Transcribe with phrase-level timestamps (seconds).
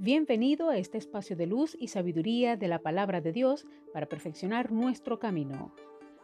[0.00, 4.70] Bienvenido a este espacio de luz y sabiduría de la palabra de Dios para perfeccionar
[4.70, 5.74] nuestro camino.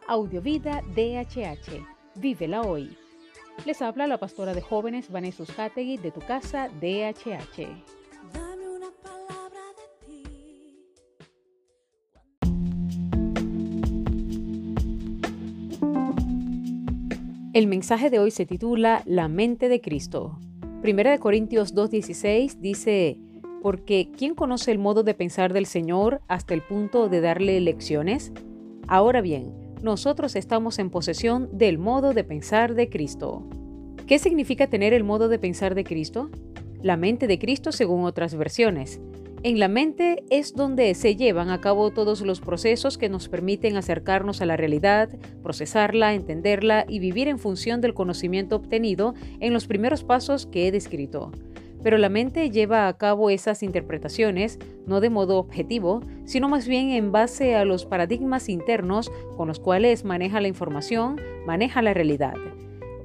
[0.07, 1.85] Audiovida DHH.
[2.15, 2.95] Vívela hoy.
[3.65, 7.67] Les habla la pastora de jóvenes Vanessa Hategui de tu casa DHH.
[8.33, 10.23] Dame una palabra de ti.
[17.53, 20.39] El mensaje de hoy se titula La mente de Cristo.
[20.81, 23.17] Primera de Corintios 2.16 dice,
[23.65, 28.31] porque ¿quién conoce el modo de pensar del Señor hasta el punto de darle lecciones?
[28.87, 33.41] Ahora bien, nosotros estamos en posesión del modo de pensar de Cristo.
[34.05, 36.29] ¿Qué significa tener el modo de pensar de Cristo?
[36.83, 39.01] La mente de Cristo según otras versiones.
[39.41, 43.77] En la mente es donde se llevan a cabo todos los procesos que nos permiten
[43.77, 45.09] acercarnos a la realidad,
[45.41, 50.71] procesarla, entenderla y vivir en función del conocimiento obtenido en los primeros pasos que he
[50.71, 51.31] descrito.
[51.85, 54.57] Pero la mente lleva a cabo esas interpretaciones
[54.87, 59.59] no de modo objetivo, sino más bien en base a los paradigmas internos con los
[59.59, 62.33] cuales maneja la información, maneja la realidad.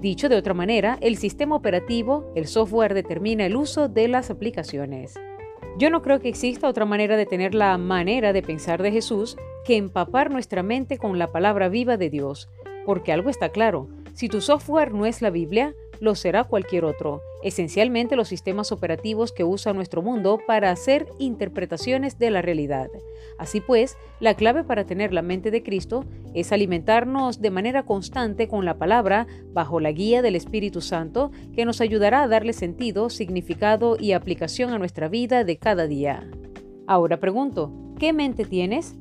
[0.00, 5.12] Dicho de otra manera, el sistema operativo, el software, determina el uso de las aplicaciones.
[5.76, 9.36] Yo no creo que exista otra manera de tener la manera de pensar de Jesús
[9.66, 12.48] que empapar nuestra mente con la palabra viva de Dios,
[12.86, 17.22] porque algo está claro, si tu software no es la Biblia, lo será cualquier otro,
[17.42, 22.88] esencialmente los sistemas operativos que usa nuestro mundo para hacer interpretaciones de la realidad.
[23.38, 28.48] Así pues, la clave para tener la mente de Cristo es alimentarnos de manera constante
[28.48, 33.10] con la palabra bajo la guía del Espíritu Santo que nos ayudará a darle sentido,
[33.10, 36.28] significado y aplicación a nuestra vida de cada día.
[36.86, 38.96] Ahora pregunto, ¿qué mente tienes?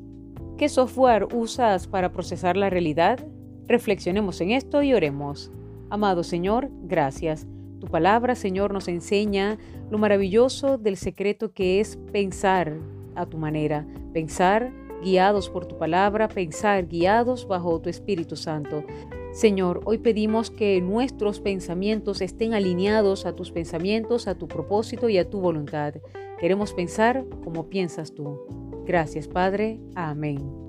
[0.58, 3.20] ¿Qué software usas para procesar la realidad?
[3.68, 5.52] Reflexionemos en esto y oremos.
[5.90, 7.48] Amado Señor, gracias.
[7.80, 9.58] Tu palabra, Señor, nos enseña
[9.90, 12.78] lo maravilloso del secreto que es pensar
[13.16, 18.84] a tu manera, pensar guiados por tu palabra, pensar guiados bajo tu Espíritu Santo.
[19.32, 25.18] Señor, hoy pedimos que nuestros pensamientos estén alineados a tus pensamientos, a tu propósito y
[25.18, 25.96] a tu voluntad.
[26.40, 28.40] Queremos pensar como piensas tú.
[28.86, 29.80] Gracias, Padre.
[29.96, 30.69] Amén.